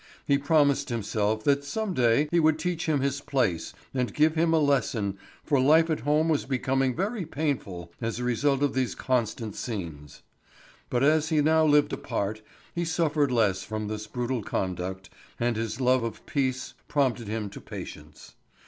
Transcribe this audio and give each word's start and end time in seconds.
He 0.25 0.39
promised 0.39 0.89
himself 0.89 1.43
that 1.43 1.63
some 1.63 1.93
day 1.93 2.27
he 2.31 2.39
would 2.39 2.57
teach 2.57 2.87
him 2.87 3.01
his 3.01 3.21
place 3.21 3.71
and 3.93 4.11
give 4.11 4.33
him 4.33 4.51
a 4.51 4.57
lesson, 4.57 5.19
for 5.43 5.59
life 5.59 5.91
at 5.91 5.99
home 5.99 6.27
was 6.27 6.45
becoming 6.45 6.95
very 6.95 7.23
painful 7.23 7.91
as 8.01 8.17
a 8.17 8.23
result 8.23 8.63
of 8.63 8.73
these 8.73 8.95
constant 8.95 9.55
scenes. 9.55 10.23
But 10.89 11.03
as 11.03 11.29
he 11.29 11.39
now 11.39 11.67
lived 11.67 11.93
apart 11.93 12.41
he 12.73 12.83
suffered 12.83 13.31
less 13.31 13.61
from 13.61 13.89
this 13.89 14.07
brutal 14.07 14.41
conduct, 14.41 15.11
and 15.39 15.55
his 15.55 15.79
love 15.79 16.01
of 16.01 16.25
peace 16.25 16.73
prompted 16.87 17.27
him 17.27 17.47
to 17.51 17.61
patience. 17.61 18.33